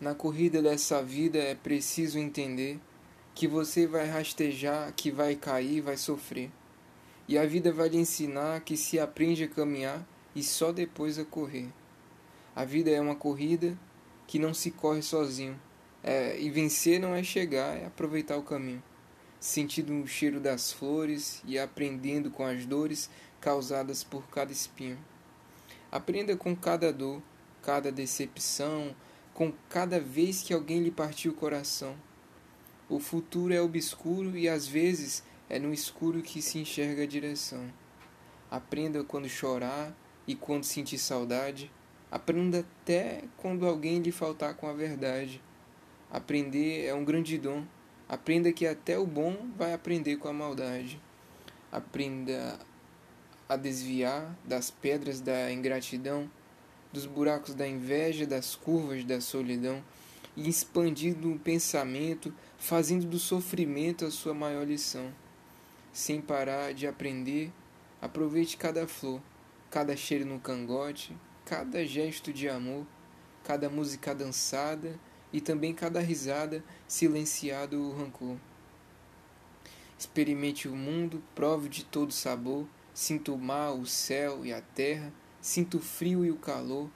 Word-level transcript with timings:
Na 0.00 0.14
corrida 0.14 0.62
dessa 0.62 1.02
vida 1.02 1.38
é 1.38 1.56
preciso 1.56 2.20
entender 2.20 2.78
que 3.34 3.48
você 3.48 3.84
vai 3.84 4.06
rastejar, 4.06 4.92
que 4.94 5.10
vai 5.10 5.34
cair, 5.34 5.80
vai 5.80 5.96
sofrer. 5.96 6.52
E 7.26 7.36
a 7.36 7.44
vida 7.44 7.72
vai 7.72 7.88
lhe 7.88 7.98
ensinar 7.98 8.60
que 8.60 8.76
se 8.76 9.00
aprende 9.00 9.42
a 9.42 9.48
caminhar 9.48 10.06
e 10.36 10.42
só 10.42 10.70
depois 10.70 11.18
a 11.18 11.24
correr. 11.24 11.68
A 12.54 12.64
vida 12.64 12.90
é 12.90 13.00
uma 13.00 13.16
corrida 13.16 13.76
que 14.26 14.38
não 14.38 14.54
se 14.54 14.70
corre 14.70 15.02
sozinho. 15.02 15.60
É, 16.02 16.40
e 16.40 16.48
vencer 16.48 17.00
não 17.00 17.12
é 17.12 17.24
chegar, 17.24 17.76
é 17.76 17.86
aproveitar 17.86 18.36
o 18.36 18.42
caminho. 18.42 18.82
Sentindo 19.40 19.92
o 20.00 20.06
cheiro 20.06 20.38
das 20.38 20.72
flores 20.72 21.42
e 21.44 21.58
aprendendo 21.58 22.30
com 22.30 22.44
as 22.44 22.64
dores 22.64 23.10
causadas 23.40 24.04
por 24.04 24.28
cada 24.28 24.52
espinho. 24.52 24.98
Aprenda 25.90 26.36
com 26.36 26.54
cada 26.54 26.92
dor, 26.92 27.20
cada 27.62 27.90
decepção, 27.90 28.94
com 29.38 29.52
cada 29.68 30.00
vez 30.00 30.42
que 30.42 30.52
alguém 30.52 30.82
lhe 30.82 30.90
partiu 30.90 31.30
o 31.30 31.34
coração. 31.36 31.94
O 32.88 32.98
futuro 32.98 33.54
é 33.54 33.60
obscuro 33.60 34.36
e 34.36 34.48
às 34.48 34.66
vezes 34.66 35.22
é 35.48 35.60
no 35.60 35.72
escuro 35.72 36.22
que 36.22 36.42
se 36.42 36.58
enxerga 36.58 37.04
a 37.04 37.06
direção. 37.06 37.72
Aprenda 38.50 39.04
quando 39.04 39.28
chorar 39.28 39.96
e 40.26 40.34
quando 40.34 40.64
sentir 40.64 40.98
saudade. 40.98 41.70
Aprenda 42.10 42.66
até 42.66 43.22
quando 43.36 43.64
alguém 43.64 44.00
lhe 44.00 44.10
faltar 44.10 44.54
com 44.54 44.66
a 44.66 44.72
verdade. 44.72 45.40
Aprender 46.10 46.86
é 46.86 46.92
um 46.92 47.04
grande 47.04 47.38
dom. 47.38 47.64
Aprenda 48.08 48.52
que 48.52 48.66
até 48.66 48.98
o 48.98 49.06
bom 49.06 49.50
vai 49.56 49.72
aprender 49.72 50.16
com 50.16 50.26
a 50.26 50.32
maldade. 50.32 51.00
Aprenda 51.70 52.58
a 53.48 53.54
desviar 53.54 54.36
das 54.44 54.68
pedras 54.68 55.20
da 55.20 55.52
ingratidão 55.52 56.28
dos 56.92 57.06
buracos 57.06 57.54
da 57.54 57.66
inveja, 57.66 58.26
das 58.26 58.54
curvas 58.54 59.04
da 59.04 59.20
solidão, 59.20 59.82
e 60.36 60.48
expandindo 60.48 61.32
o 61.32 61.38
pensamento, 61.38 62.32
fazendo 62.56 63.06
do 63.06 63.18
sofrimento 63.18 64.04
a 64.04 64.10
sua 64.10 64.34
maior 64.34 64.66
lição. 64.66 65.12
Sem 65.92 66.20
parar 66.20 66.72
de 66.72 66.86
aprender, 66.86 67.52
aproveite 68.00 68.56
cada 68.56 68.86
flor, 68.86 69.20
cada 69.70 69.96
cheiro 69.96 70.24
no 70.24 70.38
cangote, 70.38 71.16
cada 71.44 71.84
gesto 71.84 72.32
de 72.32 72.48
amor, 72.48 72.86
cada 73.42 73.68
música 73.68 74.14
dançada 74.14 74.98
e 75.32 75.40
também 75.40 75.74
cada 75.74 76.00
risada 76.00 76.62
silenciado 76.86 77.80
o 77.80 77.96
rancor. 77.96 78.36
Experimente 79.98 80.68
o 80.68 80.76
mundo, 80.76 81.22
prove 81.34 81.68
de 81.68 81.84
todo 81.84 82.12
sabor, 82.12 82.66
sinta 82.94 83.32
o 83.32 83.38
mar, 83.38 83.72
o 83.72 83.84
céu 83.84 84.46
e 84.46 84.52
a 84.52 84.60
terra, 84.60 85.12
Sinta 85.40 85.76
o 85.76 85.80
frio 85.80 86.24
e 86.24 86.32
o 86.32 86.36
calor, 86.36 86.90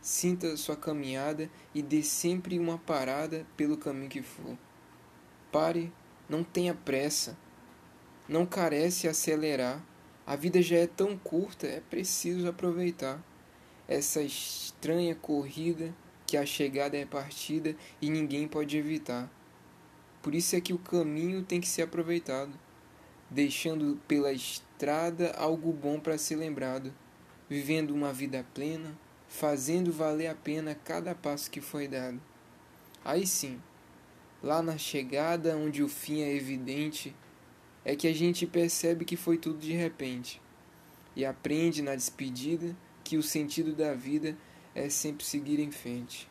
sinta 0.00 0.56
sua 0.56 0.74
caminhada 0.74 1.50
e 1.74 1.82
dê 1.82 2.02
sempre 2.02 2.58
uma 2.58 2.78
parada 2.78 3.46
pelo 3.54 3.76
caminho 3.76 4.08
que 4.08 4.22
for. 4.22 4.56
Pare, 5.52 5.92
não 6.26 6.42
tenha 6.42 6.74
pressa, 6.74 7.36
não 8.26 8.46
carece 8.46 9.06
acelerar. 9.06 9.84
A 10.26 10.36
vida 10.36 10.62
já 10.62 10.76
é 10.76 10.86
tão 10.86 11.18
curta, 11.18 11.66
é 11.66 11.80
preciso 11.80 12.48
aproveitar 12.48 13.22
essa 13.86 14.22
estranha 14.22 15.14
corrida 15.14 15.94
que 16.26 16.36
a 16.38 16.46
chegada 16.46 16.96
é 16.96 17.04
partida 17.04 17.76
e 18.00 18.08
ninguém 18.08 18.48
pode 18.48 18.78
evitar. 18.78 19.30
Por 20.22 20.34
isso 20.34 20.56
é 20.56 20.60
que 20.62 20.72
o 20.72 20.78
caminho 20.78 21.42
tem 21.42 21.60
que 21.60 21.68
ser 21.68 21.82
aproveitado, 21.82 22.52
deixando 23.28 24.00
pela 24.08 24.32
estrada 24.32 25.32
algo 25.32 25.72
bom 25.72 26.00
para 26.00 26.16
ser 26.16 26.36
lembrado 26.36 26.94
vivendo 27.52 27.90
uma 27.90 28.14
vida 28.14 28.46
plena, 28.54 28.98
fazendo 29.28 29.92
valer 29.92 30.28
a 30.28 30.34
pena 30.34 30.74
cada 30.74 31.14
passo 31.14 31.50
que 31.50 31.60
foi 31.60 31.86
dado. 31.86 32.18
Aí 33.04 33.26
sim, 33.26 33.60
lá 34.42 34.62
na 34.62 34.78
chegada, 34.78 35.54
onde 35.54 35.82
o 35.82 35.88
fim 35.88 36.22
é 36.22 36.34
evidente, 36.34 37.14
é 37.84 37.94
que 37.94 38.08
a 38.08 38.14
gente 38.14 38.46
percebe 38.46 39.04
que 39.04 39.18
foi 39.18 39.36
tudo 39.36 39.58
de 39.58 39.72
repente 39.72 40.40
e 41.14 41.26
aprende 41.26 41.82
na 41.82 41.94
despedida 41.94 42.74
que 43.04 43.18
o 43.18 43.22
sentido 43.22 43.74
da 43.74 43.92
vida 43.92 44.34
é 44.74 44.88
sempre 44.88 45.26
seguir 45.26 45.60
em 45.60 45.70
frente. 45.70 46.30